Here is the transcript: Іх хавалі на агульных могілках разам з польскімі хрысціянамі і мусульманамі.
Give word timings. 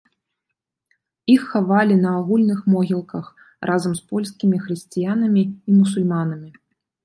Іх 1.33 1.41
хавалі 1.51 1.97
на 2.07 2.15
агульных 2.21 2.59
могілках 2.75 3.25
разам 3.73 3.93
з 4.03 4.05
польскімі 4.11 4.57
хрысціянамі 4.67 5.41
і 5.51 5.69
мусульманамі. 5.79 6.49